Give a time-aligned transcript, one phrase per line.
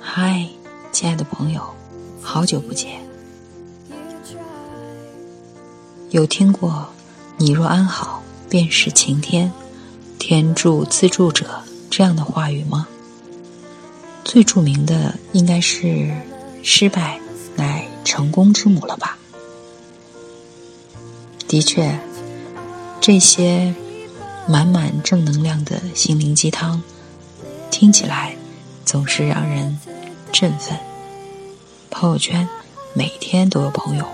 [0.00, 0.48] hi
[0.90, 1.60] 亲爱的朋友
[2.22, 3.00] 好久不见。
[6.08, 6.88] 有听过
[7.36, 9.52] 你若安好便是晴天
[10.18, 12.88] 天助自助者这样的话语吗？
[14.24, 16.10] 最著名的应该是
[16.62, 17.20] 失败
[17.56, 19.18] 乃成功之母了吧？
[21.46, 21.98] 的确
[23.02, 23.74] 这些
[24.48, 26.80] 满满正能量的心灵鸡汤，
[27.70, 28.36] 听起来
[28.84, 29.78] 总是让人
[30.32, 30.78] 振奋。
[31.90, 32.48] 朋友圈
[32.94, 34.06] 每天都有朋友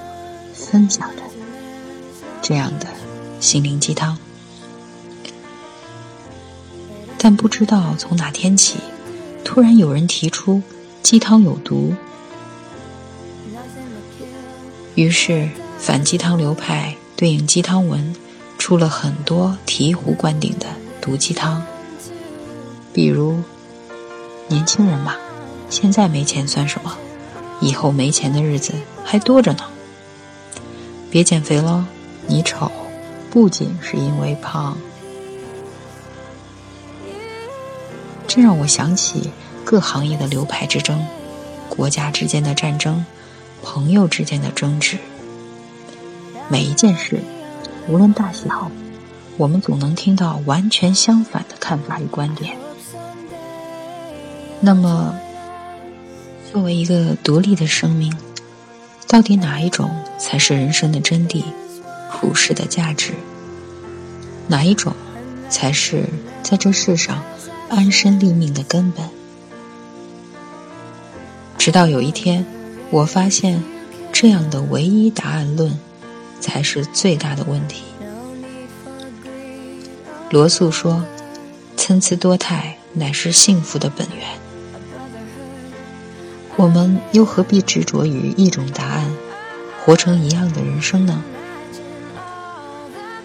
[0.55, 1.23] 分享着
[2.41, 2.87] 这样的
[3.41, 4.17] 心灵鸡汤，
[7.19, 8.79] 但不知道从哪天起，
[9.45, 10.63] 突然有人提出
[11.03, 11.95] 鸡汤有毒，
[14.95, 16.97] 于是反鸡汤流派。
[17.15, 18.17] 对应鸡汤文，
[18.63, 20.69] 出了很多醍醐灌顶的
[21.01, 21.67] 毒鸡汤。
[22.93, 23.41] 比如，
[24.47, 25.17] 年轻人嘛，
[25.69, 26.97] 现在没钱算什么？
[27.61, 28.73] 以后没钱的日子
[29.05, 29.65] 还多着呢。
[31.11, 31.85] 别减肥了，
[32.29, 32.71] 你丑，
[33.33, 34.79] 不仅是因为胖。
[38.29, 39.33] 这让我想起
[39.65, 41.05] 各行业的流派之争，
[41.69, 43.05] 国家之间的战争，
[43.61, 44.99] 朋友之间的争执。
[46.49, 47.21] 每一件事，
[47.89, 48.71] 无论大小，
[49.37, 52.57] 我们总能听到完全相反的看法与观点。
[54.61, 55.15] 那么，
[56.53, 58.17] 作为一个独立的生命，
[59.09, 61.43] 到底哪一种才是人生的真谛、
[62.13, 63.13] 普世的价值？
[64.47, 64.93] 哪一种
[65.49, 66.05] 才是
[66.43, 67.23] 在这世上
[67.69, 69.09] 安身立命的根本？
[71.59, 72.45] 直到有一天，
[72.91, 73.63] 我发现
[74.13, 75.77] 这样的唯一答案论。
[76.43, 77.85] 才是最大的问题。
[80.31, 81.05] 罗素说
[81.77, 84.27] ：“参差多态乃是幸福的本源。”
[86.57, 89.11] 我们又何必执着于一种答案，
[89.83, 91.23] 活成一样的人生呢？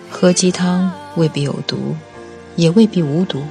[0.10, 1.96] 喝鸡汤未必有毒，
[2.56, 3.44] 也未必无毒。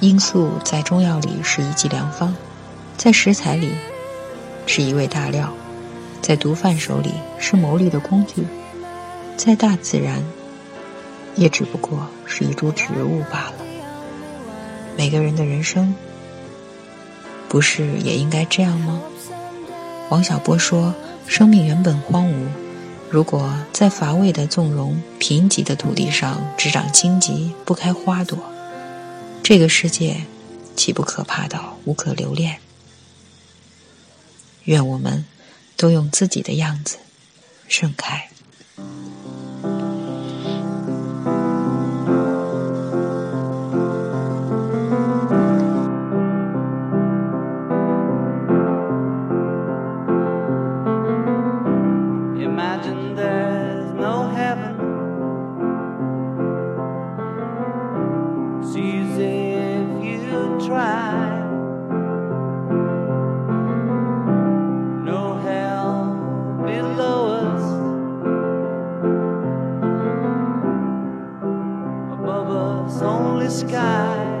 [0.00, 2.34] 罂粟在中药里是一剂良方，
[2.96, 3.72] 在食材里
[4.66, 5.52] 是一味大料。
[6.26, 8.44] 在毒贩手里是牟利的工具，
[9.36, 10.20] 在大自然，
[11.36, 13.54] 也只不过是一株植物罢了。
[14.96, 15.94] 每个人的人生，
[17.48, 19.00] 不是也应该这样吗？
[20.08, 20.92] 王小波说
[21.28, 22.48] ：“生命原本荒芜，
[23.08, 28.36] 如果在乏味的纵容、贫瘠的土地上只长荆棘不开花朵，
[29.44, 30.22] 这个世界
[30.74, 32.56] 岂不可怕到无可留恋？”
[34.66, 35.24] 愿我们。
[35.76, 36.98] 都用自己的样子
[37.68, 38.28] 盛开。
[72.86, 74.35] It's only sky.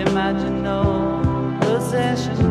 [0.00, 2.49] Imagine no possessions.